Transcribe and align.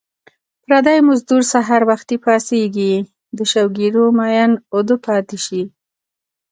پردی 0.65 0.99
مزدور 1.07 1.41
سحر 1.53 1.81
وختي 1.89 2.17
پاڅېږي 2.23 2.93
د 3.37 3.39
شوګیرو 3.51 4.05
مین 4.17 4.51
اوده 4.75 4.95
پاتې 5.05 5.37
شي 5.45 5.61